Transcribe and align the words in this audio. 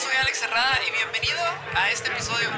soy 0.00 0.16
Alex 0.18 0.38
Cerrada 0.38 0.78
y 0.88 0.92
bienvenido 0.92 1.38
a 1.74 1.90
este 1.90 2.10
episodio. 2.10 2.48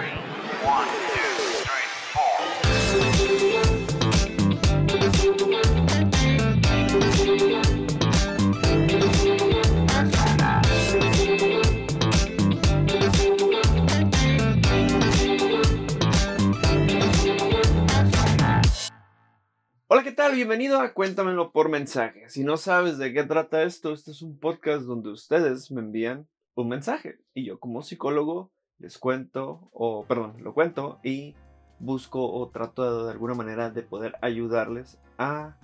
Hola, 19.88 20.04
¿qué 20.04 20.12
tal? 20.12 20.36
Bienvenido 20.36 20.80
a 20.80 20.94
Cuéntamelo 20.94 21.50
por 21.50 21.68
mensaje. 21.68 22.28
Si 22.28 22.44
no 22.44 22.56
sabes 22.56 22.98
de 22.98 23.12
qué 23.12 23.24
trata 23.24 23.64
esto, 23.64 23.92
este 23.92 24.12
es 24.12 24.22
un 24.22 24.38
podcast 24.38 24.82
donde 24.82 25.10
ustedes 25.10 25.72
me 25.72 25.80
envían 25.80 26.28
un 26.54 26.68
mensaje 26.68 27.18
y 27.34 27.44
yo 27.44 27.58
como 27.58 27.82
psicólogo 27.82 28.50
les 28.78 28.98
cuento, 28.98 29.68
o 29.72 30.04
perdón, 30.06 30.36
lo 30.42 30.54
cuento 30.54 30.98
y 31.02 31.34
busco 31.78 32.32
o 32.32 32.48
trato 32.48 33.06
de, 33.06 33.12
alguna 33.12 33.34
manera 33.34 33.70
de 33.70 33.82
poder 33.82 34.16
ayudarles 34.20 34.98
a 35.18 35.56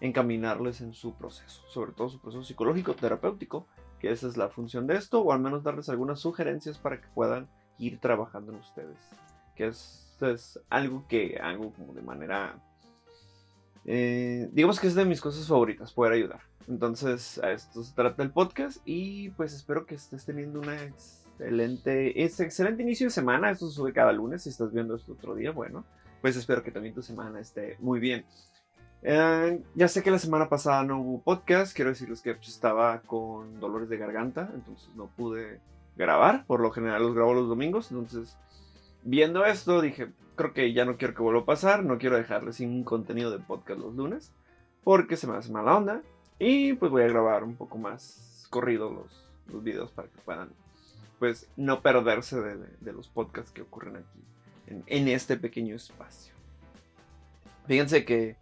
encaminarles 0.00 0.80
en 0.80 0.92
su 0.92 1.14
proceso, 1.14 1.62
sobre 1.68 1.92
todo 1.92 2.08
su 2.08 2.20
proceso 2.20 2.44
psicológico, 2.44 2.94
terapéutico, 2.94 3.66
que 3.98 4.10
esa 4.10 4.28
es 4.28 4.36
la 4.36 4.48
función 4.48 4.86
de 4.86 4.96
esto, 4.96 5.20
o 5.22 5.32
al 5.32 5.40
menos 5.40 5.64
darles 5.64 5.88
algunas 5.88 6.20
sugerencias 6.20 6.78
para 6.78 7.00
que 7.00 7.08
puedan 7.14 7.48
ir 7.78 7.98
trabajando 7.98 8.52
en 8.52 8.58
ustedes, 8.58 8.98
que 9.56 9.66
es, 9.66 10.16
es 10.20 10.60
algo 10.70 11.06
que 11.08 11.38
hago 11.42 11.72
como 11.72 11.94
de 11.94 12.02
manera 12.02 12.62
eh, 13.90 14.50
digamos 14.52 14.78
que 14.78 14.86
es 14.86 14.94
de 14.94 15.06
mis 15.06 15.18
cosas 15.18 15.48
favoritas, 15.48 15.94
poder 15.94 16.12
ayudar. 16.12 16.40
Entonces, 16.68 17.40
a 17.42 17.52
esto 17.52 17.82
se 17.82 17.94
trata 17.94 18.22
el 18.22 18.30
podcast 18.30 18.78
y 18.84 19.30
pues 19.30 19.54
espero 19.54 19.86
que 19.86 19.94
estés 19.94 20.26
teniendo 20.26 20.60
una 20.60 20.82
excelente, 20.82 22.22
este 22.22 22.44
excelente 22.44 22.82
inicio 22.82 23.06
de 23.06 23.10
semana. 23.10 23.50
Esto 23.50 23.68
se 23.68 23.76
sube 23.76 23.92
cada 23.92 24.12
lunes. 24.12 24.42
Si 24.42 24.50
estás 24.50 24.72
viendo 24.72 24.94
esto 24.94 25.12
otro 25.12 25.34
día, 25.34 25.50
bueno, 25.50 25.84
pues 26.20 26.36
espero 26.36 26.62
que 26.62 26.70
también 26.70 26.94
tu 26.94 27.02
semana 27.02 27.40
esté 27.40 27.76
muy 27.80 28.00
bien. 28.00 28.26
Eh, 29.02 29.62
ya 29.74 29.88
sé 29.88 30.02
que 30.02 30.10
la 30.10 30.18
semana 30.18 30.50
pasada 30.50 30.84
no 30.84 31.00
hubo 31.00 31.22
podcast. 31.22 31.74
Quiero 31.74 31.90
decirles 31.90 32.20
que 32.20 32.34
pues, 32.34 32.48
estaba 32.48 33.00
con 33.00 33.60
dolores 33.60 33.88
de 33.88 33.96
garganta, 33.96 34.50
entonces 34.54 34.90
no 34.94 35.06
pude 35.06 35.60
grabar. 35.96 36.44
Por 36.46 36.60
lo 36.60 36.70
general 36.70 37.02
los 37.02 37.14
grabo 37.14 37.32
los 37.32 37.48
domingos. 37.48 37.90
Entonces, 37.90 38.36
viendo 39.04 39.46
esto, 39.46 39.80
dije, 39.80 40.12
creo 40.36 40.52
que 40.52 40.74
ya 40.74 40.84
no 40.84 40.98
quiero 40.98 41.14
que 41.14 41.22
vuelva 41.22 41.40
a 41.40 41.46
pasar, 41.46 41.82
no 41.82 41.96
quiero 41.96 42.16
dejarles 42.16 42.56
sin 42.56 42.84
contenido 42.84 43.30
de 43.30 43.38
podcast 43.38 43.80
los 43.80 43.94
lunes, 43.94 44.32
porque 44.84 45.16
se 45.16 45.26
me 45.26 45.36
hace 45.36 45.50
mala 45.50 45.76
onda. 45.76 46.02
Y 46.38 46.74
pues 46.74 46.90
voy 46.90 47.02
a 47.02 47.08
grabar 47.08 47.44
un 47.44 47.56
poco 47.56 47.78
más 47.78 48.46
corrido 48.50 48.90
los, 48.90 49.28
los 49.52 49.62
videos 49.62 49.90
para 49.90 50.08
que 50.08 50.18
puedan, 50.24 50.50
pues, 51.18 51.48
no 51.56 51.82
perderse 51.82 52.40
de, 52.40 52.92
los 52.92 53.08
podcasts 53.08 53.50
que 53.50 53.62
ocurren 53.62 53.96
aquí, 53.96 54.82
en, 54.86 55.08
este 55.08 55.36
pequeño 55.36 55.74
espacio. 55.74 56.34
Fíjense 57.66 58.04
que 58.04 58.36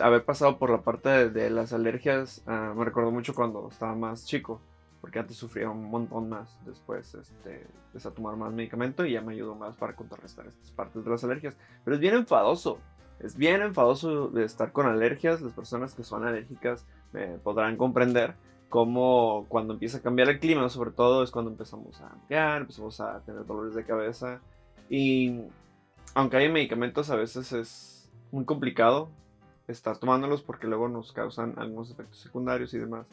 haber 0.00 0.24
pasado 0.24 0.58
por 0.58 0.70
la 0.70 0.82
parte 0.82 1.28
de, 1.28 1.50
las 1.50 1.72
alergias 1.72 2.42
ah, 2.46 2.72
me 2.76 2.84
recuerdo 2.84 3.10
mucho 3.10 3.34
cuando 3.34 3.68
estaba 3.70 3.94
más 3.94 4.24
chico 4.26 4.60
porque 5.04 5.18
antes 5.18 5.36
sufría 5.36 5.68
un 5.68 5.90
montón 5.90 6.30
más. 6.30 6.58
Después 6.64 7.14
este, 7.14 7.66
empecé 7.88 8.08
a 8.08 8.10
tomar 8.10 8.36
más 8.36 8.54
medicamento 8.54 9.04
y 9.04 9.12
ya 9.12 9.20
me 9.20 9.34
ayudó 9.34 9.54
más 9.54 9.76
para 9.76 9.94
contrarrestar 9.94 10.46
estas 10.46 10.70
partes 10.70 11.04
de 11.04 11.10
las 11.10 11.22
alergias. 11.22 11.58
Pero 11.84 11.96
es 11.96 12.00
bien 12.00 12.14
enfadoso. 12.14 12.78
Es 13.20 13.36
bien 13.36 13.62
enfadoso 13.62 14.28
de 14.28 14.44
estar 14.44 14.72
con 14.72 14.86
alergias. 14.86 15.40
Las 15.40 15.52
personas 15.52 15.94
que 15.94 16.02
son 16.04 16.26
alérgicas 16.26 16.86
me 17.12 17.38
podrán 17.38 17.76
comprender 17.76 18.34
cómo 18.68 19.46
cuando 19.48 19.74
empieza 19.74 19.98
a 19.98 20.02
cambiar 20.02 20.28
el 20.28 20.40
clima, 20.40 20.68
sobre 20.68 20.90
todo, 20.90 21.22
es 21.22 21.30
cuando 21.30 21.50
empezamos 21.50 22.00
a 22.00 22.08
ampliar, 22.08 22.62
empezamos 22.62 23.00
a 23.00 23.20
tener 23.20 23.46
dolores 23.46 23.74
de 23.74 23.84
cabeza. 23.84 24.40
Y 24.90 25.42
aunque 26.14 26.38
hay 26.38 26.50
medicamentos, 26.50 27.10
a 27.10 27.16
veces 27.16 27.52
es 27.52 28.10
muy 28.32 28.44
complicado 28.44 29.08
estar 29.68 29.96
tomándolos 29.98 30.42
porque 30.42 30.66
luego 30.66 30.88
nos 30.88 31.12
causan 31.12 31.54
algunos 31.56 31.90
efectos 31.90 32.18
secundarios 32.18 32.74
y 32.74 32.78
demás. 32.78 33.06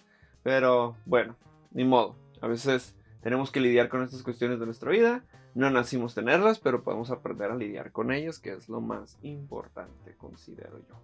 Pero 0.44 0.96
bueno, 1.06 1.36
ni 1.72 1.84
modo. 1.86 2.16
A 2.42 2.48
veces 2.48 2.96
tenemos 3.22 3.52
que 3.52 3.60
lidiar 3.60 3.90
con 3.90 4.04
estas 4.04 4.24
cuestiones 4.24 4.60
de 4.60 4.66
nuestra 4.66 4.92
vida. 4.92 5.24
No 5.54 5.70
nacimos 5.70 6.16
tenerlas, 6.16 6.60
pero 6.60 6.84
podemos 6.84 7.12
aprender 7.12 7.52
a 7.52 7.56
lidiar 7.56 7.92
con 7.92 8.12
ellas, 8.12 8.40
que 8.40 8.54
es 8.54 8.70
lo 8.70 8.82
más 8.82 9.20
importante, 9.22 10.16
considero 10.18 10.80
yo. 10.88 10.96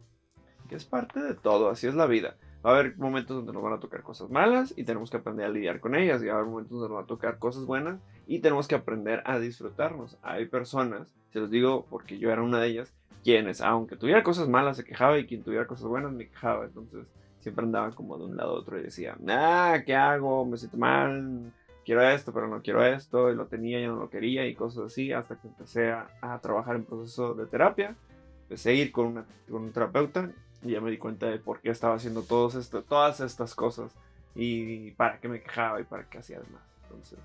Que 0.67 0.75
es 0.75 0.85
parte 0.85 1.21
de 1.21 1.33
todo, 1.33 1.69
así 1.69 1.87
es 1.87 1.95
la 1.95 2.07
vida. 2.07 2.35
Va 2.65 2.71
a 2.71 2.79
haber 2.79 2.97
momentos 2.97 3.37
donde 3.37 3.53
nos 3.53 3.61
van 3.61 3.73
a 3.73 3.79
tocar 3.79 4.03
cosas 4.03 4.29
malas 4.29 4.73
y 4.75 4.83
tenemos 4.83 5.09
que 5.09 5.17
aprender 5.17 5.45
a 5.45 5.49
lidiar 5.49 5.79
con 5.79 5.95
ellas. 5.95 6.21
Y 6.21 6.25
va 6.25 6.33
a 6.33 6.35
haber 6.37 6.49
momentos 6.49 6.71
donde 6.71 6.89
nos 6.89 6.95
van 6.95 7.05
a 7.05 7.07
tocar 7.07 7.37
cosas 7.39 7.65
buenas 7.65 7.99
y 8.25 8.39
tenemos 8.39 8.67
que 8.67 8.75
aprender 8.75 9.21
a 9.25 9.39
disfrutarnos. 9.39 10.17
Hay 10.23 10.47
personas, 10.47 11.13
se 11.31 11.39
los 11.39 11.49
digo 11.49 11.85
porque 11.89 12.17
yo 12.17 12.31
era 12.31 12.41
una 12.41 12.59
de 12.59 12.67
ellas, 12.67 12.93
quienes, 13.23 13.61
aunque 13.61 13.95
tuviera 13.95 14.23
cosas 14.23 14.49
malas, 14.49 14.77
se 14.77 14.83
quejaba 14.83 15.19
y 15.19 15.27
quien 15.27 15.43
tuviera 15.43 15.67
cosas 15.67 15.87
buenas 15.87 16.11
me 16.11 16.27
quejaba. 16.27 16.65
Entonces, 16.65 17.05
siempre 17.39 17.65
andaba 17.65 17.91
como 17.91 18.17
de 18.17 18.25
un 18.25 18.35
lado 18.35 18.51
a 18.51 18.59
otro 18.59 18.79
y 18.79 18.83
decía, 18.83 19.17
ah, 19.29 19.77
¿qué 19.85 19.95
hago? 19.95 20.45
Me 20.45 20.57
siento 20.57 20.77
mal, 20.77 21.53
quiero 21.87 22.01
esto, 22.01 22.33
pero 22.33 22.49
no 22.49 22.61
quiero 22.61 22.85
esto, 22.85 23.31
y 23.31 23.35
lo 23.35 23.45
tenía, 23.45 23.79
y 23.79 23.87
no 23.87 23.95
lo 23.95 24.09
quería, 24.09 24.45
y 24.45 24.53
cosas 24.53 24.87
así, 24.87 25.13
hasta 25.13 25.39
que 25.39 25.47
empecé 25.47 25.89
a, 25.89 26.37
trabajar 26.41 26.75
en 26.75 26.83
proceso 26.83 27.33
de 27.33 27.45
terapia, 27.45 27.95
empecé 28.41 28.71
a 28.71 28.73
ir 28.73 28.91
con, 28.91 29.05
una, 29.05 29.25
con 29.49 29.63
un 29.63 29.71
terapeuta, 29.71 30.29
y 30.63 30.71
ya 30.71 30.81
me 30.81 30.91
di 30.91 30.97
cuenta 30.97 31.27
de 31.27 31.39
por 31.39 31.61
qué 31.61 31.69
estaba 31.69 31.95
haciendo 31.95 32.23
todos 32.23 32.55
esto, 32.55 32.83
todas 32.83 33.21
estas 33.21 33.55
cosas, 33.55 33.95
y 34.35 34.91
para 34.91 35.21
qué 35.21 35.29
me 35.29 35.41
quejaba 35.41 35.79
y 35.79 35.85
para 35.85 36.03
qué 36.09 36.17
hacía 36.17 36.41
demás. 36.41 36.61
Entonces, 36.83 37.19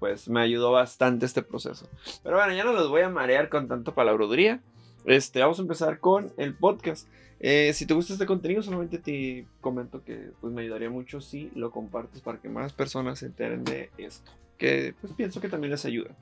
pues 0.00 0.28
me 0.28 0.40
ayudó 0.40 0.72
bastante 0.72 1.26
este 1.26 1.42
proceso. 1.42 1.88
Pero 2.24 2.36
bueno, 2.36 2.52
ya 2.52 2.64
no 2.64 2.72
los 2.72 2.88
voy 2.88 3.02
a 3.02 3.08
marear 3.08 3.48
con 3.48 3.68
tanto 3.68 3.94
palabroduría. 3.94 4.60
Este, 5.04 5.40
vamos 5.40 5.58
a 5.58 5.62
empezar 5.62 5.98
con 5.98 6.32
el 6.36 6.54
podcast. 6.54 7.08
Eh, 7.40 7.72
si 7.72 7.86
te 7.86 7.94
gusta 7.94 8.12
este 8.12 8.26
contenido, 8.26 8.62
solamente 8.62 8.98
te 8.98 9.46
comento 9.60 10.04
que 10.04 10.32
pues, 10.40 10.52
me 10.52 10.62
ayudaría 10.62 10.90
mucho 10.90 11.20
si 11.20 11.50
lo 11.54 11.70
compartes 11.70 12.20
para 12.20 12.38
que 12.40 12.48
más 12.48 12.72
personas 12.72 13.20
se 13.20 13.26
enteren 13.26 13.64
de 13.64 13.90
esto. 13.96 14.30
Que 14.58 14.94
pues 15.00 15.14
pienso 15.14 15.40
que 15.40 15.48
también 15.48 15.70
les 15.70 15.86
ayuda. 15.86 16.14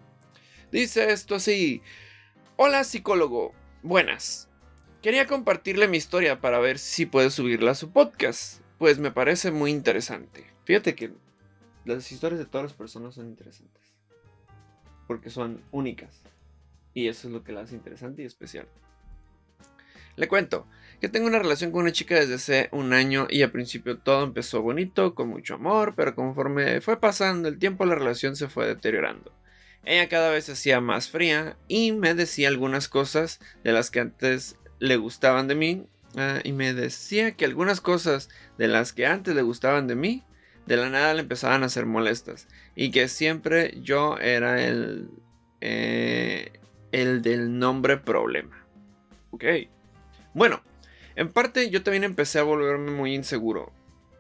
Dice 0.71 1.11
esto 1.11 1.35
así. 1.35 1.83
Hola 2.57 2.85
psicólogo, 2.85 3.53
buenas. 3.83 4.49
Quería 5.03 5.27
compartirle 5.27 5.89
mi 5.89 5.97
historia 5.97 6.41
para 6.41 6.59
ver 6.61 6.79
si 6.79 7.07
puede 7.07 7.31
subirla 7.31 7.73
a 7.73 7.77
su 7.77 7.91
podcast. 7.91 8.61
Pues 8.79 8.99
me 8.99 9.11
parece 9.11 9.51
muy 9.51 9.73
interesante. 9.73 10.45
Fíjate 10.65 10.95
que 10.95 11.13
las 11.85 12.13
historias 12.13 12.39
de 12.39 12.47
todas 12.47 12.67
las 12.67 12.75
personas 12.75 13.17
son 13.17 13.27
interesantes. 13.27 13.83
Porque 15.09 15.31
son 15.31 15.63
únicas. 15.73 16.23
Y 16.99 17.07
eso 17.07 17.29
es 17.29 17.33
lo 17.33 17.45
que 17.45 17.53
la 17.53 17.61
hace 17.61 17.77
interesante 17.77 18.23
y 18.23 18.25
especial. 18.25 18.67
Le 20.17 20.27
cuento 20.27 20.67
que 21.01 21.09
tengo 21.09 21.29
una 21.29 21.39
relación 21.39 21.71
con 21.71 21.83
una 21.83 21.93
chica 21.93 22.17
desde 22.17 22.35
hace 22.35 22.69
un 22.73 22.93
año 22.93 23.29
y 23.31 23.43
al 23.43 23.53
principio 23.53 23.99
todo 23.99 24.25
empezó 24.25 24.63
bonito, 24.63 25.15
con 25.15 25.29
mucho 25.29 25.55
amor, 25.55 25.95
pero 25.97 26.17
conforme 26.17 26.81
fue 26.81 26.99
pasando 26.99 27.47
el 27.47 27.61
tiempo 27.61 27.85
la 27.85 27.95
relación 27.95 28.35
se 28.35 28.49
fue 28.49 28.67
deteriorando. 28.67 29.33
Ella 29.85 30.09
cada 30.09 30.31
vez 30.31 30.47
se 30.47 30.53
hacía 30.53 30.81
más 30.81 31.09
fría 31.09 31.57
y 31.69 31.93
me 31.93 32.15
decía 32.15 32.49
algunas 32.49 32.89
cosas 32.89 33.39
de 33.63 33.71
las 33.71 33.93
que 33.93 34.01
antes 34.01 34.57
le 34.81 34.97
gustaban 34.97 35.47
de 35.47 35.55
mí 35.55 35.87
ah, 36.17 36.41
y 36.43 36.51
me 36.51 36.75
decía 36.75 37.37
que 37.37 37.45
algunas 37.45 37.81
cosas 37.81 38.29
de 38.59 38.67
las 38.67 38.93
que 38.93 39.07
antes 39.07 39.37
le 39.37 39.43
gustaban 39.43 39.87
de 39.87 39.95
mí 39.95 40.25
de 40.67 40.77
la 40.77 40.91
nada 40.91 41.15
le 41.15 41.21
empezaban 41.21 41.63
a 41.63 41.69
ser 41.69 41.87
molestas 41.87 42.49
y 42.75 42.91
que 42.91 43.07
siempre 43.07 43.79
yo 43.83 44.19
era 44.19 44.67
el 44.67 45.09
eh, 45.61 46.59
el 46.93 47.23
del 47.23 47.59
nombre 47.59 47.97
problema. 47.97 48.65
Ok. 49.31 49.45
Bueno, 50.35 50.63
en 51.17 51.33
parte 51.33 51.71
yo 51.71 51.83
también 51.83 52.05
empecé 52.05 52.39
a 52.39 52.45
volverme 52.45 52.91
muy 52.91 53.15
inseguro. 53.15 53.73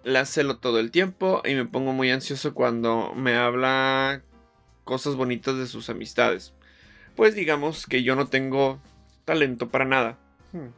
La 0.05 0.25
celo 0.25 0.59
todo 0.59 0.79
el 0.79 0.91
tiempo 0.91 1.43
y 1.45 1.55
me 1.55 1.65
pongo 1.65 1.93
muy 1.93 2.11
ansioso 2.11 2.55
cuando 2.55 3.13
me 3.15 3.37
habla 3.37 4.23
cosas 4.85 5.17
bonitas 5.17 5.57
de 5.57 5.67
sus 5.67 5.91
amistades. 5.91 6.55
Pues 7.15 7.35
digamos 7.35 7.87
que 7.87 8.03
yo 8.03 8.17
no 8.17 8.29
tengo 8.29 8.81
talento 9.25 9.69
para 9.69 9.85
nada. 9.85 10.19
Hmm. 10.53 10.69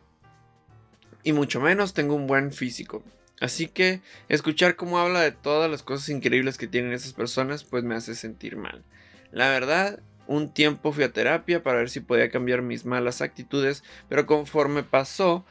Y 1.23 1.33
mucho 1.33 1.61
menos 1.61 1.95
tengo 1.95 2.15
un 2.15 2.27
buen 2.27 2.53
físico. 2.53 3.03
Así 3.41 3.69
que 3.69 4.03
escuchar 4.29 4.77
cómo 4.77 4.99
habla 4.99 5.21
de 5.21 5.33
todas 5.33 5.71
las 5.71 5.83
cosas 5.83 6.09
increíbles 6.11 6.59
que 6.59 6.67
tienen 6.67 6.93
esas 6.93 7.15
personas 7.15 7.65
pues 7.65 7.85
me 7.85 7.95
hace 7.95 8.15
sentir 8.15 8.57
mal. 8.57 8.85
La 9.33 9.49
verdad 9.49 10.01
un 10.31 10.49
tiempo 10.49 10.93
fui 10.93 11.03
a 11.03 11.13
terapia 11.13 11.61
para 11.65 11.79
ver 11.79 11.91
si 11.91 11.99
podía 11.99 12.31
cambiar 12.31 12.63
mis 12.63 12.85
malas 12.85 13.21
actitudes, 13.21 13.83
pero 14.09 14.27
conforme 14.27 14.85
pasó, 14.85 15.45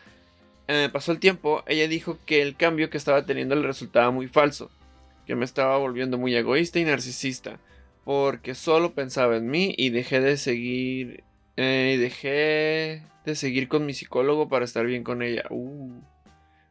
eh, 0.70 0.88
pasó 0.92 1.12
el 1.12 1.20
tiempo, 1.20 1.66
ella 1.68 1.90
dijo 1.90 2.18
que 2.26 2.42
el 2.42 2.56
cambio 2.56 2.90
que 2.90 2.98
estaba 2.98 3.26
teniendo 3.26 3.58
le 3.58 3.68
resultaba 3.68 4.10
muy 4.10 4.30
falso, 4.30 4.72
que 5.28 5.36
me 5.36 5.44
estaba 5.44 5.78
volviendo 5.78 6.18
muy 6.18 6.34
egoísta 6.34 6.80
y 6.80 6.86
narcisista, 6.86 7.60
porque 8.06 8.56
solo 8.56 8.94
pensaba 8.94 9.36
en 9.36 9.50
mí 9.50 9.76
y 9.78 9.90
dejé 9.90 10.22
de 10.22 10.38
seguir, 10.38 11.26
eh, 11.58 11.98
dejé 12.00 13.04
de 13.26 13.36
seguir 13.36 13.68
con 13.68 13.86
mi 13.86 13.94
psicólogo 13.94 14.48
para 14.48 14.64
estar 14.64 14.86
bien 14.86 15.04
con 15.04 15.22
ella. 15.22 15.44
Uh. 15.50 15.92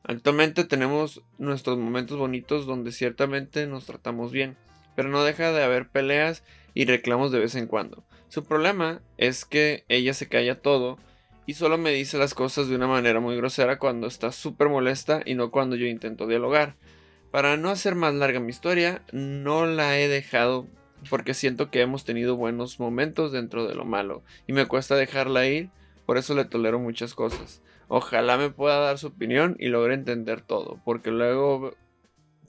Actualmente 0.02 0.64
tenemos 0.64 1.20
nuestros 1.36 1.76
momentos 1.76 2.16
bonitos 2.16 2.64
donde 2.64 2.90
ciertamente 2.90 3.66
nos 3.66 3.84
tratamos 3.84 4.32
bien 4.32 4.56
pero 4.98 5.10
no 5.10 5.22
deja 5.22 5.52
de 5.52 5.62
haber 5.62 5.88
peleas 5.88 6.42
y 6.74 6.84
reclamos 6.84 7.32
de 7.32 7.38
vez 7.40 7.54
en 7.54 7.66
cuando. 7.66 8.04
Su 8.28 8.44
problema 8.44 9.00
es 9.16 9.44
que 9.44 9.84
ella 9.88 10.14
se 10.14 10.28
calla 10.28 10.60
todo 10.60 10.98
y 11.46 11.54
solo 11.54 11.78
me 11.78 11.90
dice 11.92 12.18
las 12.18 12.34
cosas 12.34 12.68
de 12.68 12.76
una 12.76 12.86
manera 12.86 13.20
muy 13.20 13.36
grosera 13.36 13.78
cuando 13.78 14.06
está 14.06 14.32
súper 14.32 14.68
molesta 14.68 15.22
y 15.24 15.34
no 15.34 15.50
cuando 15.50 15.76
yo 15.76 15.86
intento 15.86 16.26
dialogar. 16.26 16.76
Para 17.30 17.56
no 17.56 17.70
hacer 17.70 17.94
más 17.94 18.14
larga 18.14 18.40
mi 18.40 18.50
historia, 18.50 19.02
no 19.12 19.66
la 19.66 19.98
he 19.98 20.08
dejado 20.08 20.66
porque 21.08 21.34
siento 21.34 21.70
que 21.70 21.80
hemos 21.80 22.04
tenido 22.04 22.36
buenos 22.36 22.80
momentos 22.80 23.32
dentro 23.32 23.66
de 23.66 23.74
lo 23.74 23.84
malo 23.84 24.22
y 24.46 24.52
me 24.52 24.66
cuesta 24.66 24.94
dejarla 24.94 25.46
ir, 25.46 25.70
por 26.06 26.18
eso 26.18 26.34
le 26.34 26.44
tolero 26.44 26.78
muchas 26.78 27.14
cosas. 27.14 27.62
Ojalá 27.88 28.36
me 28.36 28.50
pueda 28.50 28.78
dar 28.78 28.98
su 28.98 29.06
opinión 29.06 29.56
y 29.58 29.68
logre 29.68 29.94
entender 29.94 30.42
todo, 30.42 30.80
porque 30.84 31.10
luego 31.10 31.72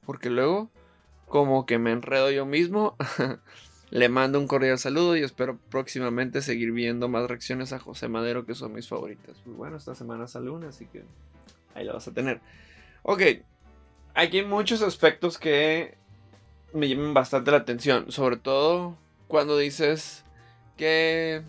porque 0.06 0.30
luego 0.30 0.71
como 1.25 1.66
que 1.66 1.77
me 1.77 1.92
enredo 1.92 2.31
yo 2.31 2.45
mismo. 2.45 2.98
Le 3.92 4.08
mando 4.08 4.40
un 4.40 4.48
cordial 4.48 4.78
saludo 4.78 5.18
y 5.18 5.24
espero 5.24 5.58
próximamente 5.70 6.42
seguir 6.42 6.72
viendo 6.72 7.08
más 7.08 7.28
reacciones 7.28 7.74
a 7.74 7.80
José 7.80 8.08
Madero 8.08 8.46
que 8.46 8.54
son 8.54 8.74
mis 8.74 8.88
favoritas. 8.88 9.38
Pues 9.44 9.58
bueno, 9.58 9.78
esta 9.78 9.96
semana 9.96 10.28
sale 10.28 10.52
una, 10.52 10.70
así 10.70 10.86
que 10.86 11.04
ahí 11.74 11.86
la 11.86 11.94
vas 11.94 12.08
a 12.08 12.14
tener. 12.14 12.40
Ok, 13.02 13.22
aquí 14.14 14.40
hay 14.40 14.46
muchos 14.46 14.84
aspectos 14.84 15.40
que 15.40 15.98
me 16.74 16.88
llaman 16.88 17.16
bastante 17.16 17.50
la 17.50 17.58
atención, 17.58 18.12
sobre 18.12 18.38
todo 18.38 18.96
cuando 19.28 19.58
dices 19.58 20.24
que... 20.78 21.44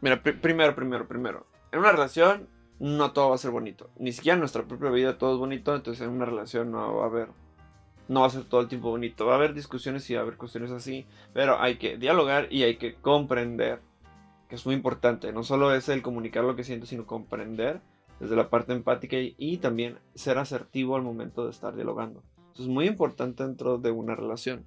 Mira, 0.00 0.22
primero, 0.22 0.74
primero, 0.74 1.06
primero. 1.06 1.46
En 1.70 1.78
una 1.78 1.92
relación 1.92 2.48
no 2.80 3.12
todo 3.12 3.30
va 3.30 3.36
a 3.36 3.38
ser 3.38 3.52
bonito. 3.52 3.88
Ni 3.98 4.12
siquiera 4.12 4.34
en 4.34 4.40
nuestra 4.40 4.64
propia 4.64 4.90
vida 4.90 5.16
todo 5.16 5.34
es 5.34 5.38
bonito, 5.38 5.74
entonces 5.74 6.04
en 6.04 6.10
una 6.12 6.24
relación 6.24 6.72
no 6.72 6.96
va 6.96 7.04
a 7.04 7.06
haber 7.06 7.28
no 8.08 8.20
va 8.20 8.26
a 8.26 8.30
ser 8.30 8.44
todo 8.44 8.60
el 8.60 8.68
tiempo 8.68 8.90
bonito. 8.90 9.26
Va 9.26 9.32
a 9.32 9.36
haber 9.36 9.54
discusiones 9.54 10.08
y 10.10 10.14
va 10.14 10.20
a 10.20 10.22
haber 10.22 10.36
cuestiones 10.36 10.70
así, 10.70 11.06
pero 11.32 11.60
hay 11.60 11.76
que 11.76 11.96
dialogar 11.96 12.48
y 12.50 12.62
hay 12.62 12.76
que 12.76 12.94
comprender, 12.94 13.80
que 14.48 14.56
es 14.56 14.66
muy 14.66 14.74
importante. 14.74 15.32
No 15.32 15.42
solo 15.42 15.74
es 15.74 15.88
el 15.88 16.02
comunicar 16.02 16.44
lo 16.44 16.56
que 16.56 16.64
siento, 16.64 16.86
sino 16.86 17.06
comprender 17.06 17.80
desde 18.20 18.36
la 18.36 18.50
parte 18.50 18.72
empática 18.72 19.16
y, 19.18 19.56
también 19.58 19.98
ser 20.14 20.38
asertivo 20.38 20.96
al 20.96 21.02
momento 21.02 21.44
de 21.44 21.50
estar 21.50 21.74
dialogando. 21.74 22.22
Eso 22.52 22.62
es 22.62 22.68
muy 22.68 22.86
importante 22.86 23.44
dentro 23.44 23.78
de 23.78 23.90
una 23.90 24.14
relación. 24.14 24.64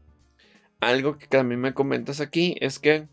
Algo 0.79 1.17
que 1.17 1.27
también 1.27 1.61
me 1.61 1.73
comentas 1.73 2.19
aquí 2.19 2.55
es 2.59 2.79
que 2.79 3.07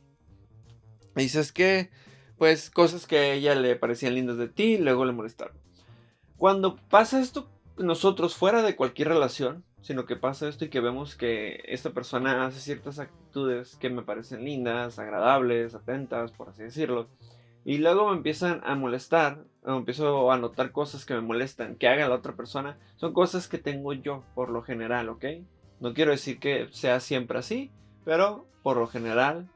dices 1.14 1.52
que, 1.52 1.90
pues, 2.36 2.70
cosas 2.70 3.06
que 3.06 3.18
a 3.18 3.32
ella 3.32 3.54
le 3.54 3.76
parecían 3.76 4.14
lindas 4.14 4.36
de 4.36 4.48
ti, 4.48 4.78
luego 4.78 5.04
le 5.04 5.12
molestaron. 5.12 5.56
Cuando 6.36 6.76
pasa 6.76 7.20
esto 7.20 7.48
nosotros 7.78 8.36
fuera 8.36 8.62
de 8.62 8.76
cualquier 8.76 9.08
relación, 9.08 9.64
sino 9.84 10.06
que 10.06 10.16
pasa 10.16 10.48
esto 10.48 10.64
y 10.64 10.70
que 10.70 10.80
vemos 10.80 11.14
que 11.14 11.62
esta 11.66 11.90
persona 11.90 12.46
hace 12.46 12.58
ciertas 12.58 12.98
actitudes 12.98 13.76
que 13.76 13.90
me 13.90 14.00
parecen 14.00 14.42
lindas, 14.42 14.98
agradables, 14.98 15.74
atentas, 15.74 16.32
por 16.32 16.48
así 16.48 16.62
decirlo. 16.62 17.10
Y 17.66 17.76
luego 17.78 18.08
me 18.08 18.16
empiezan 18.16 18.62
a 18.64 18.76
molestar, 18.76 19.44
o 19.62 19.76
empiezo 19.76 20.32
a 20.32 20.38
notar 20.38 20.72
cosas 20.72 21.04
que 21.04 21.12
me 21.12 21.20
molestan, 21.20 21.76
que 21.76 21.86
haga 21.86 22.08
la 22.08 22.14
otra 22.14 22.32
persona. 22.34 22.78
Son 22.96 23.12
cosas 23.12 23.46
que 23.46 23.58
tengo 23.58 23.92
yo, 23.92 24.24
por 24.34 24.48
lo 24.48 24.62
general, 24.62 25.10
¿ok? 25.10 25.26
No 25.80 25.92
quiero 25.92 26.12
decir 26.12 26.38
que 26.38 26.66
sea 26.70 26.98
siempre 26.98 27.38
así, 27.38 27.70
pero 28.06 28.46
por 28.62 28.78
lo 28.78 28.86
general 28.86 29.50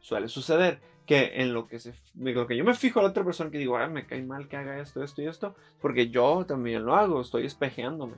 suele 0.00 0.26
suceder. 0.26 0.80
Que 1.06 1.40
en 1.40 1.54
lo 1.54 1.68
que, 1.68 1.78
se, 1.78 1.94
lo 2.16 2.48
que 2.48 2.56
yo 2.56 2.64
me 2.64 2.74
fijo 2.74 2.98
a 2.98 3.04
la 3.04 3.10
otra 3.10 3.24
persona 3.24 3.50
que 3.50 3.58
digo, 3.58 3.78
ah, 3.78 3.86
me 3.86 4.06
cae 4.06 4.22
mal 4.22 4.48
que 4.48 4.56
haga 4.56 4.80
esto, 4.80 5.04
esto 5.04 5.22
y 5.22 5.26
esto, 5.26 5.54
porque 5.80 6.10
yo 6.10 6.44
también 6.46 6.84
lo 6.84 6.96
hago, 6.96 7.20
estoy 7.20 7.46
espejeándome 7.46 8.16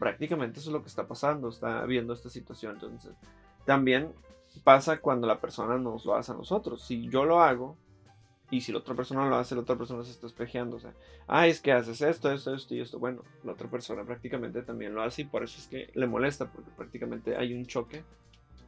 prácticamente 0.00 0.58
eso 0.58 0.70
es 0.70 0.72
lo 0.72 0.82
que 0.82 0.88
está 0.88 1.06
pasando, 1.06 1.50
está 1.50 1.84
viendo 1.84 2.14
esta 2.14 2.30
situación. 2.30 2.72
Entonces, 2.72 3.12
también 3.66 4.12
pasa 4.64 4.98
cuando 4.98 5.28
la 5.28 5.40
persona 5.40 5.76
nos 5.76 6.06
lo 6.06 6.16
hace 6.16 6.32
a 6.32 6.34
nosotros. 6.34 6.82
Si 6.82 7.08
yo 7.08 7.24
lo 7.26 7.42
hago 7.42 7.76
y 8.50 8.62
si 8.62 8.72
la 8.72 8.78
otra 8.78 8.94
persona 8.94 9.28
lo 9.28 9.36
hace, 9.36 9.54
la 9.54 9.60
otra 9.60 9.76
persona 9.76 10.02
se 10.02 10.10
está 10.10 10.26
espejeando. 10.26 10.78
O 10.78 10.80
sea, 10.80 10.94
ah, 11.28 11.46
es 11.46 11.60
que 11.60 11.72
haces 11.72 12.00
esto, 12.00 12.32
esto, 12.32 12.54
esto 12.54 12.74
y 12.74 12.80
esto. 12.80 12.98
Bueno, 12.98 13.22
la 13.44 13.52
otra 13.52 13.70
persona 13.70 14.02
prácticamente 14.04 14.62
también 14.62 14.94
lo 14.94 15.02
hace 15.02 15.22
y 15.22 15.24
por 15.26 15.44
eso 15.44 15.58
es 15.60 15.66
que 15.66 15.90
le 15.94 16.06
molesta, 16.06 16.50
porque 16.50 16.70
prácticamente 16.70 17.36
hay 17.36 17.52
un 17.52 17.66
choque 17.66 18.02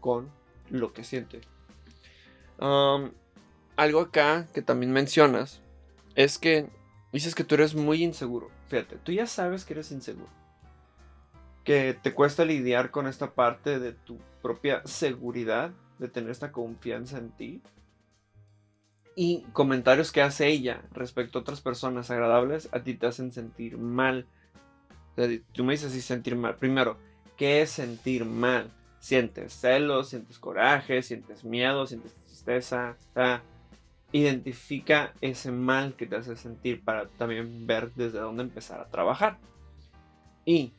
con 0.01 0.31
lo 0.69 0.93
que 0.93 1.03
siente. 1.03 1.41
algo 2.59 4.01
acá 4.01 4.47
que 4.53 4.61
también 4.61 4.93
mencionas 4.93 5.63
es 6.15 6.37
que 6.37 6.69
dices 7.11 7.35
que 7.35 7.43
tú 7.43 7.55
eres 7.55 7.75
muy 7.75 8.05
inseguro. 8.05 8.51
Fíjate, 8.69 8.97
tú 8.97 9.13
ya 9.13 9.27
sabes 9.27 9.65
que 9.65 9.73
eres 9.73 9.91
inseguro 9.93 10.43
que 11.65 11.97
te 12.01 12.15
cuesta 12.15 12.45
lidiar 12.45 12.91
con 12.91 13.07
esta 13.07 13.35
parte 13.35 13.79
de 13.79 13.93
tu 13.93 14.19
propia 14.41 14.83
seguridad, 14.85 15.73
de 15.99 16.09
tener 16.09 16.31
esta 16.31 16.53
confianza 16.53 17.19
en 17.19 17.31
ti. 17.31 17.63
Y 19.15 19.43
comentarios 19.53 20.11
que 20.11 20.23
hace 20.23 20.49
ella 20.49 20.83
respecto 20.93 21.39
a 21.39 21.43
otras 21.43 21.61
personas 21.61 22.11
agradables 22.11 22.69
a 22.73 22.83
ti 22.83 22.95
te 22.95 23.07
hacen 23.07 23.31
sentir 23.31 23.77
mal. 23.79 24.27
tú 25.53 25.65
me 25.65 25.75
dices 25.75 25.93
si 25.93 26.01
sentir 26.01 26.35
mal. 26.35 26.57
Primero, 26.57 26.97
¿qué 27.37 27.63
es 27.63 27.71
sentir 27.71 28.25
mal? 28.25 28.71
Sientes 28.99 29.53
celos, 29.53 30.09
sientes 30.09 30.39
coraje, 30.39 31.03
sientes 31.03 31.45
miedo, 31.45 31.87
sientes 31.87 32.15
tristeza. 32.15 32.97
identifica 34.13 35.13
ese 35.21 35.53
mal 35.53 35.95
que 35.95 36.07
te 36.07 36.17
hace 36.17 36.37
sentir 36.37 36.83
para 36.83 37.07
también 37.07 37.67
ver 37.67 37.93
desde 37.95 38.19
dónde 38.19 38.43
empezar 38.43 38.81
a 38.81 38.89
trabajar. 38.89 39.39
Y 40.45 40.73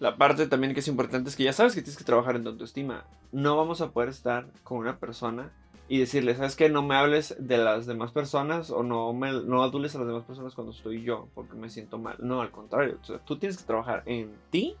la 0.00 0.16
parte 0.16 0.46
también 0.46 0.72
que 0.72 0.80
es 0.80 0.88
importante 0.88 1.28
es 1.28 1.36
que 1.36 1.44
ya 1.44 1.52
sabes 1.52 1.74
que 1.74 1.82
tienes 1.82 1.98
que 1.98 2.04
trabajar 2.04 2.34
en 2.34 2.42
tu 2.42 2.48
autoestima. 2.48 3.04
No 3.32 3.56
vamos 3.56 3.82
a 3.82 3.90
poder 3.92 4.08
estar 4.08 4.48
con 4.64 4.78
una 4.78 4.98
persona 4.98 5.52
y 5.88 5.98
decirle, 5.98 6.34
¿sabes 6.34 6.56
qué? 6.56 6.70
No 6.70 6.82
me 6.82 6.96
hables 6.96 7.36
de 7.38 7.58
las 7.58 7.84
demás 7.84 8.10
personas 8.10 8.70
o 8.70 8.82
no, 8.82 9.12
me, 9.12 9.30
no 9.42 9.62
adules 9.62 9.94
a 9.94 9.98
las 9.98 10.06
demás 10.06 10.24
personas 10.24 10.54
cuando 10.54 10.72
estoy 10.72 11.02
yo 11.02 11.28
porque 11.34 11.54
me 11.54 11.68
siento 11.68 11.98
mal. 11.98 12.16
No, 12.18 12.40
al 12.40 12.50
contrario. 12.50 12.98
tú 13.26 13.38
tienes 13.38 13.58
que 13.58 13.64
trabajar 13.64 14.02
en 14.06 14.34
ti, 14.48 14.74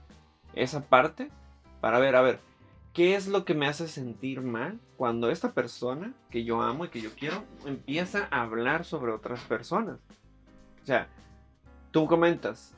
esa 0.54 0.80
parte, 0.80 1.30
para 1.82 1.98
ver, 1.98 2.16
a 2.16 2.22
ver, 2.22 2.40
¿qué 2.94 3.14
es 3.14 3.28
lo 3.28 3.44
que 3.44 3.54
me 3.54 3.66
hace 3.66 3.88
sentir 3.88 4.40
mal 4.40 4.80
cuando 4.96 5.30
esta 5.30 5.52
persona 5.52 6.14
que 6.30 6.44
yo 6.44 6.62
amo 6.62 6.86
y 6.86 6.88
que 6.88 7.02
yo 7.02 7.10
quiero 7.14 7.44
empieza 7.66 8.26
a 8.30 8.40
hablar 8.40 8.86
sobre 8.86 9.12
otras 9.12 9.40
personas? 9.40 9.98
O 10.82 10.86
sea, 10.86 11.08
tú 11.90 12.06
comentas, 12.06 12.74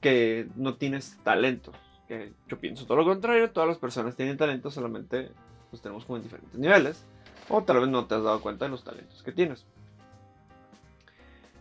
que 0.00 0.48
no 0.56 0.74
tienes 0.74 1.16
talento. 1.24 1.72
Que 2.06 2.32
yo 2.48 2.58
pienso 2.58 2.86
todo 2.86 2.98
lo 2.98 3.04
contrario, 3.04 3.50
todas 3.50 3.68
las 3.68 3.78
personas 3.78 4.16
tienen 4.16 4.36
talento, 4.36 4.70
solamente 4.70 5.30
los 5.72 5.82
tenemos 5.82 6.04
como 6.04 6.16
en 6.16 6.22
diferentes 6.22 6.58
niveles. 6.58 7.04
O 7.48 7.62
tal 7.62 7.80
vez 7.80 7.88
no 7.88 8.06
te 8.06 8.14
has 8.14 8.22
dado 8.22 8.40
cuenta 8.40 8.64
de 8.64 8.70
los 8.70 8.84
talentos 8.84 9.22
que 9.22 9.32
tienes. 9.32 9.64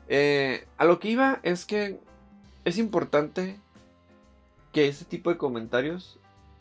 Eh, 0.09 0.65
a 0.77 0.85
lo 0.85 0.99
que 0.99 1.09
iba 1.09 1.39
es 1.43 1.65
que 1.65 1.99
es 2.65 2.77
importante 2.77 3.57
que 4.71 4.87
ese 4.87 5.05
tipo 5.05 5.29
de 5.29 5.37
comentarios 5.37 6.19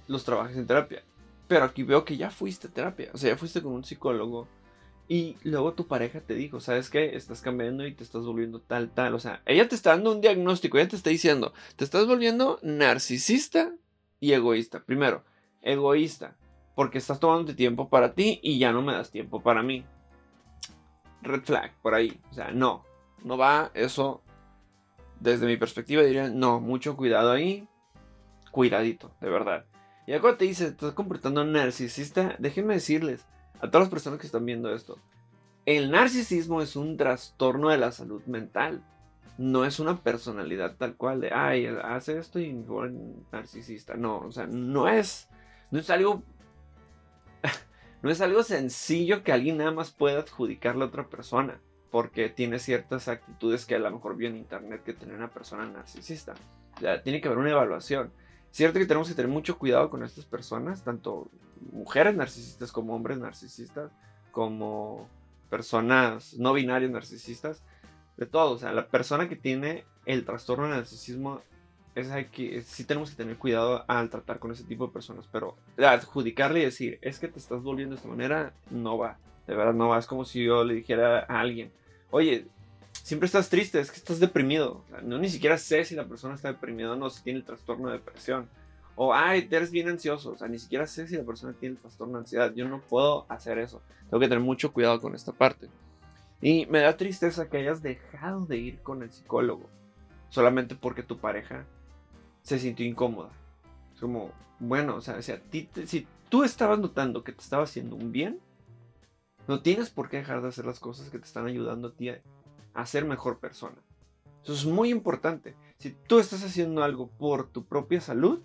los 0.08 0.24
trabajes 0.24 0.56
en 0.56 0.66
terapia. 0.66 1.02
Pero 1.48 1.64
aquí 1.64 1.82
veo 1.82 2.04
que 2.04 2.16
ya 2.16 2.30
fuiste 2.30 2.68
a 2.68 2.70
terapia. 2.70 3.10
O 3.12 3.18
sea, 3.18 3.30
ya 3.30 3.38
fuiste 3.38 3.62
con 3.62 3.72
un 3.72 3.84
psicólogo 3.84 4.48
y 5.08 5.36
luego 5.44 5.74
tu 5.74 5.86
pareja 5.86 6.20
te 6.20 6.34
dijo, 6.34 6.60
¿sabes 6.60 6.90
qué? 6.90 7.14
Estás 7.14 7.40
cambiando 7.40 7.86
y 7.86 7.94
te 7.94 8.02
estás 8.02 8.24
volviendo 8.24 8.60
tal, 8.60 8.90
tal. 8.90 9.14
O 9.14 9.20
sea, 9.20 9.40
ella 9.46 9.68
te 9.68 9.76
está 9.76 9.90
dando 9.90 10.10
un 10.10 10.20
diagnóstico, 10.20 10.78
ella 10.78 10.88
te 10.88 10.96
está 10.96 11.10
diciendo, 11.10 11.52
te 11.76 11.84
estás 11.84 12.06
volviendo 12.06 12.58
narcisista 12.62 13.72
y 14.18 14.32
egoísta. 14.32 14.84
Primero, 14.84 15.24
egoísta, 15.62 16.36
porque 16.74 16.98
estás 16.98 17.20
tomando 17.20 17.54
tiempo 17.54 17.88
para 17.88 18.14
ti 18.14 18.40
y 18.42 18.58
ya 18.58 18.72
no 18.72 18.82
me 18.82 18.94
das 18.94 19.10
tiempo 19.10 19.40
para 19.40 19.62
mí. 19.62 19.84
Red 21.22 21.42
flag, 21.42 21.72
por 21.82 21.94
ahí. 21.94 22.20
O 22.30 22.34
sea, 22.34 22.50
no, 22.50 22.84
no 23.22 23.38
va 23.38 23.70
eso. 23.74 24.22
Desde 25.20 25.46
mi 25.46 25.56
perspectiva 25.56 26.02
diría, 26.02 26.28
no, 26.28 26.60
mucho 26.60 26.96
cuidado 26.96 27.30
ahí. 27.30 27.68
Cuidadito, 28.50 29.12
de 29.20 29.30
verdad. 29.30 29.66
Y 30.06 30.18
cuando 30.18 30.38
te 30.38 30.44
dice, 30.46 30.66
estás 30.66 30.94
comportando 30.94 31.44
narcisista, 31.44 32.36
déjenme 32.38 32.74
decirles, 32.74 33.26
a 33.60 33.70
todas 33.70 33.86
las 33.86 33.88
personas 33.88 34.20
que 34.20 34.26
están 34.26 34.44
viendo 34.44 34.72
esto, 34.74 34.98
el 35.66 35.90
narcisismo 35.90 36.62
es 36.62 36.76
un 36.76 36.96
trastorno 36.96 37.70
de 37.70 37.78
la 37.78 37.90
salud 37.90 38.22
mental. 38.26 38.84
No 39.36 39.64
es 39.64 39.80
una 39.80 40.00
personalidad 40.00 40.76
tal 40.76 40.96
cual 40.96 41.20
de, 41.20 41.32
ay, 41.32 41.66
hace 41.66 42.18
esto 42.18 42.38
y 42.38 42.52
me 42.52 43.24
narcisista. 43.32 43.94
No, 43.94 44.18
o 44.18 44.32
sea, 44.32 44.46
no 44.46 44.88
es, 44.88 45.28
no 45.70 45.80
es 45.80 45.90
algo, 45.90 46.22
no 48.02 48.10
es 48.10 48.20
algo 48.20 48.44
sencillo 48.44 49.24
que 49.24 49.32
alguien 49.32 49.58
nada 49.58 49.72
más 49.72 49.90
pueda 49.90 50.20
adjudicarle 50.20 50.84
a 50.84 50.88
otra 50.88 51.08
persona. 51.08 51.60
Porque 51.90 52.28
tiene 52.28 52.58
ciertas 52.58 53.08
actitudes 53.08 53.66
que 53.66 53.74
a 53.74 53.78
lo 53.78 53.90
mejor 53.90 54.16
vio 54.16 54.28
en 54.28 54.36
internet 54.36 54.82
que 54.84 54.94
tiene 54.94 55.14
una 55.14 55.30
persona 55.30 55.66
narcisista. 55.66 56.34
O 56.76 56.80
sea, 56.80 57.02
tiene 57.02 57.20
que 57.20 57.28
haber 57.28 57.38
una 57.38 57.50
evaluación. 57.50 58.12
Cierto 58.56 58.78
que 58.78 58.86
tenemos 58.86 59.06
que 59.06 59.14
tener 59.14 59.30
mucho 59.30 59.58
cuidado 59.58 59.90
con 59.90 60.02
estas 60.02 60.24
personas, 60.24 60.82
tanto 60.82 61.28
mujeres 61.72 62.16
narcisistas 62.16 62.72
como 62.72 62.96
hombres 62.96 63.18
narcisistas, 63.18 63.92
como 64.32 65.10
personas 65.50 66.32
no 66.38 66.54
binarias 66.54 66.90
narcisistas, 66.90 67.62
de 68.16 68.24
todo. 68.24 68.52
O 68.52 68.58
sea, 68.58 68.72
la 68.72 68.86
persona 68.86 69.28
que 69.28 69.36
tiene 69.36 69.84
el 70.06 70.24
trastorno 70.24 70.64
de 70.64 70.70
narcisismo 70.70 71.42
es 71.94 72.08
que 72.28 72.62
sí 72.62 72.84
tenemos 72.84 73.10
que 73.10 73.16
tener 73.16 73.36
cuidado 73.36 73.84
al 73.88 74.08
tratar 74.08 74.38
con 74.38 74.52
ese 74.52 74.64
tipo 74.64 74.86
de 74.86 74.92
personas, 74.94 75.28
pero 75.30 75.58
adjudicarle 75.76 76.60
y 76.60 76.64
decir, 76.64 76.98
es 77.02 77.18
que 77.18 77.28
te 77.28 77.38
estás 77.38 77.62
volviendo 77.62 77.94
de 77.94 77.98
esta 77.98 78.08
manera, 78.08 78.54
no 78.70 78.96
va, 78.96 79.18
de 79.46 79.54
verdad 79.54 79.74
no 79.74 79.88
va, 79.88 79.98
es 79.98 80.06
como 80.06 80.24
si 80.24 80.42
yo 80.42 80.64
le 80.64 80.72
dijera 80.72 81.26
a 81.28 81.40
alguien, 81.40 81.72
oye, 82.10 82.46
siempre 83.06 83.26
estás 83.26 83.48
triste, 83.48 83.78
es 83.78 83.92
que 83.92 83.98
estás 83.98 84.18
deprimido, 84.18 84.84
no 85.04 85.16
ni 85.16 85.28
siquiera 85.28 85.58
sé 85.58 85.84
si 85.84 85.94
la 85.94 86.08
persona 86.08 86.34
está 86.34 86.48
deprimida 86.48 86.90
o 86.90 86.96
no, 86.96 87.08
si 87.08 87.22
tiene 87.22 87.38
el 87.38 87.44
trastorno 87.44 87.86
de 87.86 87.98
depresión, 87.98 88.48
o, 88.96 89.14
ay, 89.14 89.46
eres 89.48 89.70
bien 89.70 89.88
ansioso, 89.88 90.32
o 90.32 90.36
sea, 90.36 90.48
ni 90.48 90.58
siquiera 90.58 90.88
sé 90.88 91.06
si 91.06 91.16
la 91.16 91.22
persona 91.22 91.52
tiene 91.52 91.76
el 91.76 91.80
trastorno 91.80 92.14
de 92.14 92.24
ansiedad, 92.24 92.52
yo 92.52 92.66
no 92.66 92.80
puedo 92.80 93.24
hacer 93.28 93.58
eso, 93.58 93.80
tengo 94.10 94.18
que 94.18 94.26
tener 94.26 94.42
mucho 94.42 94.72
cuidado 94.72 95.00
con 95.00 95.14
esta 95.14 95.30
parte. 95.30 95.68
Y 96.40 96.66
me 96.66 96.80
da 96.80 96.96
tristeza 96.96 97.48
que 97.48 97.58
hayas 97.58 97.80
dejado 97.80 98.44
de 98.44 98.56
ir 98.56 98.82
con 98.82 99.04
el 99.04 99.10
psicólogo 99.12 99.70
solamente 100.28 100.74
porque 100.74 101.04
tu 101.04 101.18
pareja 101.18 101.64
se 102.42 102.58
sintió 102.58 102.84
incómoda. 102.84 103.30
Es 103.94 104.00
como, 104.00 104.32
bueno, 104.58 104.96
o 104.96 105.00
sea, 105.00 105.22
si, 105.22 106.08
tú 106.28 106.42
estabas 106.42 106.80
notando 106.80 107.22
que 107.22 107.30
te 107.30 107.40
estaba 107.40 107.62
haciendo 107.62 107.94
un 107.94 108.10
bien, 108.10 108.40
no 109.46 109.62
tienes 109.62 109.90
por 109.90 110.08
qué 110.08 110.16
dejar 110.16 110.42
de 110.42 110.48
hacer 110.48 110.64
las 110.64 110.80
cosas 110.80 111.08
que 111.08 111.20
te 111.20 111.24
están 111.24 111.46
ayudando 111.46 111.86
a 111.88 111.92
ti 111.92 112.10
ser 112.84 113.06
mejor 113.06 113.38
persona. 113.38 113.76
Eso 114.42 114.52
es 114.52 114.66
muy 114.66 114.90
importante. 114.90 115.54
Si 115.78 115.90
tú 115.90 116.18
estás 116.18 116.44
haciendo 116.44 116.84
algo 116.84 117.08
por 117.08 117.48
tu 117.48 117.64
propia 117.64 118.00
salud, 118.00 118.42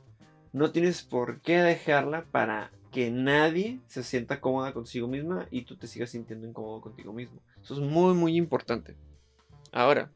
no 0.54 0.72
tienes 0.72 1.02
por 1.02 1.42
qué 1.42 1.58
dejarla 1.58 2.26
para 2.32 2.72
que 2.92 3.10
nadie 3.10 3.80
se 3.88 4.04
sienta 4.04 4.42
cómoda 4.42 4.74
consigo 4.74 5.08
misma 5.08 5.48
y 5.50 5.64
tú 5.64 5.78
te 5.78 5.88
sigas 5.88 6.10
sintiendo 6.10 6.48
incómodo 6.48 6.82
contigo 6.82 7.14
mismo. 7.14 7.42
Eso 7.64 7.74
es 7.74 7.80
muy, 7.80 8.14
muy 8.14 8.36
importante. 8.36 8.96
Ahora, 9.72 10.12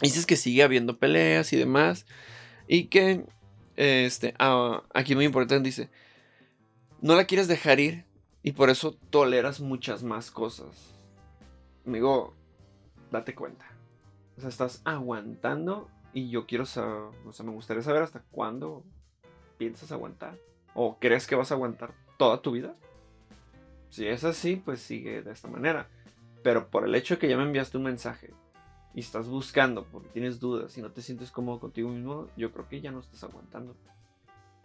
dices 0.00 0.24
que 0.24 0.36
sigue 0.36 0.62
habiendo 0.62 0.98
peleas 0.98 1.52
y 1.52 1.56
demás. 1.56 2.06
Y 2.66 2.84
que, 2.84 3.24
este, 3.76 4.34
ah, 4.38 4.82
aquí 4.94 5.14
muy 5.14 5.24
importante 5.24 5.66
dice, 5.66 5.90
no 7.00 7.14
la 7.14 7.24
quieres 7.24 7.48
dejar 7.48 7.80
ir 7.80 8.04
y 8.42 8.52
por 8.52 8.70
eso 8.70 8.92
toleras 9.10 9.60
muchas 9.60 10.02
más 10.02 10.30
cosas. 10.30 10.94
Amigo, 11.86 12.34
date 13.10 13.34
cuenta. 13.34 13.66
O 14.36 14.40
sea, 14.40 14.48
estás 14.48 14.82
aguantando 14.84 15.88
y 16.12 16.30
yo 16.30 16.46
quiero 16.46 16.64
saber, 16.66 17.10
o 17.26 17.32
sea, 17.32 17.44
me 17.44 17.52
gustaría 17.52 17.82
saber 17.82 18.02
hasta 18.02 18.22
cuándo 18.30 18.84
piensas 19.56 19.92
aguantar. 19.92 20.38
¿O 20.74 20.98
crees 20.98 21.26
que 21.26 21.34
vas 21.34 21.50
a 21.50 21.54
aguantar 21.54 21.92
toda 22.16 22.40
tu 22.40 22.52
vida? 22.52 22.74
Si 23.90 24.06
es 24.06 24.24
así, 24.24 24.56
pues 24.56 24.80
sigue 24.80 25.22
de 25.22 25.32
esta 25.32 25.48
manera. 25.48 25.88
Pero 26.42 26.70
por 26.70 26.84
el 26.84 26.94
hecho 26.94 27.14
de 27.14 27.18
que 27.18 27.28
ya 27.28 27.36
me 27.36 27.42
enviaste 27.42 27.78
un 27.78 27.84
mensaje 27.84 28.32
y 28.94 29.00
estás 29.00 29.26
buscando 29.28 29.84
porque 29.84 30.08
tienes 30.10 30.40
dudas 30.40 30.76
y 30.78 30.82
no 30.82 30.92
te 30.92 31.02
sientes 31.02 31.30
cómodo 31.30 31.60
contigo 31.60 31.88
mismo, 31.88 32.28
yo 32.36 32.52
creo 32.52 32.68
que 32.68 32.80
ya 32.80 32.90
no 32.90 33.00
estás 33.00 33.24
aguantando. 33.24 33.76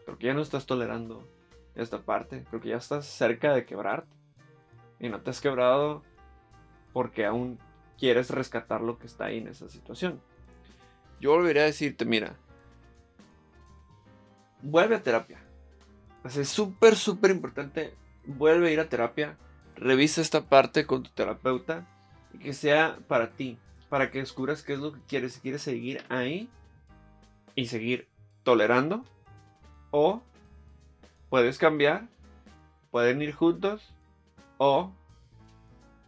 Creo 0.05 0.17
que 0.17 0.27
ya 0.27 0.33
no 0.33 0.41
estás 0.41 0.65
tolerando 0.65 1.27
esta 1.75 1.99
parte. 2.01 2.43
Creo 2.49 2.61
que 2.61 2.69
ya 2.69 2.77
estás 2.77 3.05
cerca 3.05 3.53
de 3.53 3.65
quebrarte. 3.65 4.15
Y 4.99 5.09
no 5.09 5.21
te 5.21 5.31
has 5.31 5.41
quebrado 5.41 6.03
porque 6.93 7.25
aún 7.25 7.57
quieres 7.97 8.29
rescatar 8.29 8.81
lo 8.81 8.97
que 8.97 9.07
está 9.07 9.25
ahí 9.25 9.37
en 9.37 9.47
esa 9.47 9.69
situación. 9.69 10.21
Yo 11.19 11.31
volvería 11.31 11.63
a 11.63 11.65
decirte, 11.65 12.05
mira, 12.05 12.35
vuelve 14.61 14.95
a 14.95 15.03
terapia. 15.03 15.39
Es 16.23 16.49
súper, 16.49 16.95
súper 16.95 17.31
importante. 17.31 17.93
Vuelve 18.25 18.69
a 18.69 18.71
ir 18.71 18.79
a 18.79 18.89
terapia. 18.89 19.37
Revisa 19.75 20.21
esta 20.21 20.41
parte 20.41 20.85
con 20.85 21.03
tu 21.03 21.09
terapeuta. 21.11 21.87
Y 22.33 22.39
que 22.39 22.53
sea 22.53 22.97
para 23.07 23.31
ti 23.31 23.57
para 23.93 24.09
que 24.09 24.17
descubras 24.17 24.63
qué 24.63 24.73
es 24.73 24.79
lo 24.79 24.91
que 24.91 25.01
quieres. 25.07 25.33
Si 25.33 25.39
quieres 25.39 25.61
seguir 25.61 26.03
ahí 26.09 26.49
y 27.53 27.67
seguir 27.67 28.07
tolerando, 28.41 29.05
o 29.91 30.23
puedes 31.29 31.59
cambiar, 31.59 32.07
pueden 32.89 33.21
ir 33.21 33.33
juntos, 33.35 33.93
o 34.57 34.91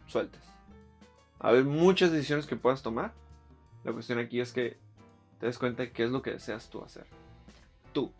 sueltas. 0.08 0.42
Hay 1.38 1.62
muchas 1.64 2.12
decisiones 2.12 2.46
que 2.46 2.56
puedas 2.56 2.82
tomar. 2.82 3.12
La 3.84 3.92
cuestión 3.92 4.18
aquí 4.18 4.40
es 4.40 4.52
que 4.52 4.78
te 5.38 5.46
des 5.46 5.58
cuenta 5.58 5.82
de 5.82 5.92
qué 5.92 6.04
es 6.04 6.10
lo 6.10 6.22
que 6.22 6.32
deseas 6.32 6.68
tú 6.70 6.82
hacer. 6.82 7.06
Tú. 7.92 8.12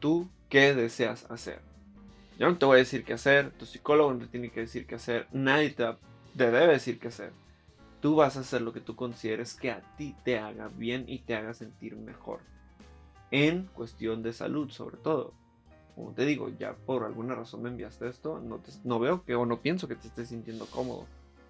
Tú, 0.00 0.28
¿qué 0.48 0.74
deseas 0.74 1.30
hacer? 1.30 1.60
Yo 2.38 2.48
no 2.48 2.56
te 2.56 2.66
voy 2.66 2.76
a 2.76 2.78
decir 2.78 3.04
qué 3.04 3.12
hacer, 3.12 3.52
tu 3.52 3.64
psicólogo 3.64 4.12
no 4.12 4.18
te 4.18 4.26
tiene 4.26 4.50
que 4.50 4.60
decir 4.60 4.86
qué 4.86 4.96
hacer, 4.96 5.28
nadie 5.32 5.70
te, 5.70 5.84
te 6.36 6.50
debe 6.50 6.72
decir 6.72 6.98
qué 6.98 7.08
hacer. 7.08 7.32
Tú 8.00 8.16
vas 8.16 8.36
a 8.36 8.40
hacer 8.40 8.60
lo 8.60 8.72
que 8.72 8.80
tú 8.80 8.96
consideres 8.96 9.54
que 9.54 9.70
a 9.70 9.80
ti 9.96 10.16
te 10.24 10.38
haga 10.38 10.68
bien 10.68 11.04
y 11.06 11.20
te 11.20 11.36
haga 11.36 11.54
sentir 11.54 11.96
mejor. 11.96 12.40
En 13.30 13.66
cuestión 13.66 14.22
de 14.22 14.32
salud, 14.32 14.70
sobre 14.70 14.96
todo. 14.96 15.32
Como 15.94 16.12
te 16.12 16.26
digo, 16.26 16.48
ya 16.48 16.74
por 16.74 17.04
alguna 17.04 17.34
razón 17.34 17.62
me 17.62 17.68
enviaste 17.68 18.08
esto, 18.08 18.40
no, 18.40 18.60
no 18.82 18.98
veo 18.98 19.24
que 19.24 19.36
o 19.36 19.46
no 19.46 19.60
pienso 19.62 19.86
que 19.86 19.94
te 19.94 20.08
estés 20.08 20.28
sintiendo 20.28 20.66
cómodo. 20.66 21.06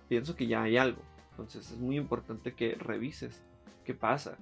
Pienso 0.08 0.36
que 0.36 0.46
ya 0.46 0.62
hay 0.62 0.76
algo. 0.76 1.02
Entonces 1.30 1.70
es 1.70 1.78
muy 1.78 1.96
importante 1.96 2.54
que 2.54 2.74
revises 2.74 3.42
qué 3.84 3.94
pasa. 3.94 4.36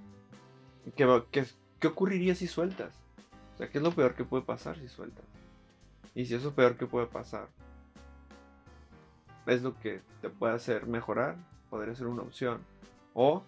¿Qué, 0.97 1.23
qué, 1.31 1.47
qué 1.78 1.87
ocurriría 1.87 2.35
si 2.35 2.47
sueltas? 2.47 2.95
O 3.54 3.59
sea, 3.59 3.69
¿qué 3.69 3.78
es 3.78 3.85
lo 3.85 3.92
peor 3.92 4.14
que 4.14 4.25
puede 4.25 4.42
pasar 4.42 4.78
si 4.78 4.88
sueltas? 4.88 5.25
Y 6.14 6.26
si 6.26 6.35
eso 6.35 6.54
peor 6.54 6.76
que 6.76 6.87
puede 6.87 7.07
pasar 7.07 7.49
es 9.47 9.62
lo 9.62 9.78
que 9.81 10.02
te 10.21 10.28
puede 10.28 10.54
hacer 10.54 10.87
mejorar, 10.87 11.37
podría 11.71 11.95
ser 11.95 12.07
una 12.07 12.23
opción. 12.23 12.61
O 13.14 13.42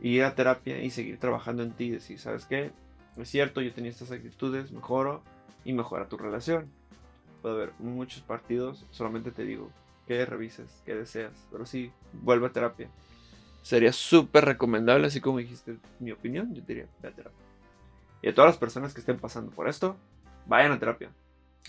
ir 0.00 0.24
a 0.24 0.34
terapia 0.34 0.82
y 0.82 0.90
seguir 0.90 1.18
trabajando 1.18 1.62
en 1.62 1.72
ti 1.72 1.84
y 1.84 1.90
decir, 1.90 2.18
¿sabes 2.18 2.44
qué? 2.46 2.72
Es 3.16 3.28
cierto, 3.28 3.60
yo 3.60 3.72
tenía 3.72 3.90
estas 3.90 4.10
actitudes, 4.10 4.72
mejoro 4.72 5.22
y 5.64 5.72
mejora 5.72 6.08
tu 6.08 6.16
relación. 6.16 6.70
Puede 7.40 7.54
haber 7.54 7.72
muchos 7.78 8.22
partidos, 8.22 8.86
solamente 8.90 9.30
te 9.30 9.44
digo 9.44 9.70
que 10.12 10.26
revises, 10.26 10.82
que 10.84 10.94
deseas, 10.94 11.32
pero 11.50 11.64
sí, 11.64 11.90
vuelve 12.12 12.46
a 12.46 12.52
terapia. 12.52 12.90
Sería 13.62 13.92
súper 13.92 14.44
recomendable, 14.44 15.06
así 15.06 15.20
como 15.20 15.38
dijiste 15.38 15.78
mi 16.00 16.12
opinión, 16.12 16.54
yo 16.54 16.62
diría, 16.62 16.86
ve 17.00 17.08
a 17.08 17.12
terapia. 17.12 17.46
Y 18.20 18.28
a 18.28 18.34
todas 18.34 18.50
las 18.50 18.58
personas 18.58 18.92
que 18.92 19.00
estén 19.00 19.18
pasando 19.18 19.50
por 19.52 19.68
esto, 19.68 19.96
vayan 20.46 20.72
a 20.72 20.78
terapia. 20.78 21.10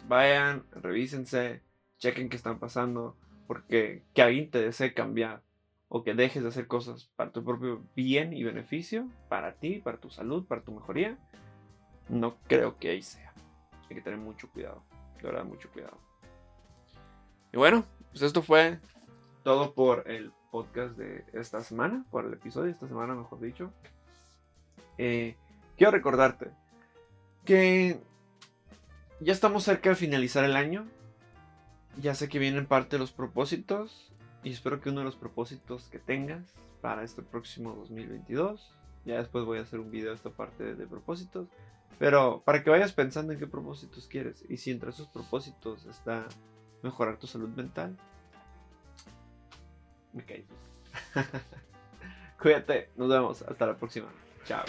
Vayan, 0.07 0.63
revísense, 0.71 1.61
chequen 1.99 2.29
qué 2.29 2.35
están 2.35 2.59
pasando, 2.59 3.15
porque 3.47 4.03
que 4.13 4.21
alguien 4.21 4.49
te 4.49 4.59
desee 4.59 4.93
cambiar 4.93 5.41
o 5.87 6.03
que 6.03 6.15
dejes 6.15 6.43
de 6.43 6.49
hacer 6.49 6.67
cosas 6.67 7.11
para 7.15 7.31
tu 7.31 7.43
propio 7.43 7.83
bien 7.95 8.33
y 8.33 8.43
beneficio, 8.43 9.07
para 9.29 9.53
ti, 9.53 9.79
para 9.79 9.99
tu 9.99 10.09
salud, 10.09 10.45
para 10.45 10.63
tu 10.63 10.73
mejoría, 10.73 11.17
no 12.09 12.37
creo 12.47 12.77
que 12.77 12.89
ahí 12.89 13.01
sea. 13.01 13.33
Hay 13.89 13.95
que 13.95 14.01
tener 14.01 14.19
mucho 14.19 14.49
cuidado, 14.49 14.83
de 15.17 15.23
verdad, 15.23 15.45
mucho 15.45 15.69
cuidado. 15.71 16.12
Y 17.53 17.57
bueno, 17.57 17.85
pues 18.11 18.23
esto 18.23 18.41
fue 18.41 18.79
todo 19.43 19.75
por 19.75 20.09
el 20.09 20.31
podcast 20.51 20.97
de 20.97 21.23
esta 21.33 21.61
semana, 21.61 22.03
por 22.09 22.25
el 22.25 22.33
episodio 22.33 22.65
de 22.65 22.71
esta 22.71 22.87
semana, 22.87 23.13
mejor 23.13 23.39
dicho. 23.39 23.71
Eh, 24.97 25.35
quiero 25.77 25.91
recordarte 25.91 26.49
que 27.45 28.01
ya 29.19 29.33
estamos 29.33 29.63
cerca 29.63 29.89
de 29.89 29.95
finalizar 29.95 30.43
el 30.43 30.55
año. 30.55 30.87
Ya 32.01 32.15
sé 32.15 32.27
que 32.27 32.39
vienen 32.39 32.65
parte 32.65 32.95
de 32.95 32.99
los 32.99 33.11
propósitos 33.11 34.11
y 34.43 34.51
espero 34.51 34.81
que 34.81 34.89
uno 34.89 35.01
de 35.01 35.05
los 35.05 35.15
propósitos 35.15 35.89
que 35.89 35.99
tengas 35.99 36.55
para 36.81 37.03
este 37.03 37.21
próximo 37.21 37.75
2022, 37.75 38.73
ya 39.05 39.19
después 39.19 39.45
voy 39.45 39.59
a 39.59 39.61
hacer 39.61 39.79
un 39.79 39.91
video 39.91 40.09
de 40.09 40.15
esta 40.15 40.31
parte 40.31 40.73
de, 40.73 40.87
propósitos, 40.87 41.47
pero 41.99 42.41
para 42.43 42.63
que 42.63 42.71
vayas 42.71 42.93
pensando 42.93 43.31
en 43.31 43.37
qué 43.37 43.45
propósitos 43.45 44.07
quieres 44.07 44.43
y 44.49 44.57
si 44.57 44.71
entre 44.71 44.89
esos 44.89 45.07
propósitos 45.07 45.85
está 45.85 46.27
mejorar 46.83 47.17
tu 47.17 47.25
salud 47.25 47.49
mental. 47.49 47.97
Me 50.11 50.23
caí. 50.23 50.45
Cuídate, 52.41 52.91
nos 52.95 53.09
vemos, 53.09 53.41
hasta 53.41 53.65
la 53.65 53.75
próxima. 53.75 54.09
Chao. 54.45 54.63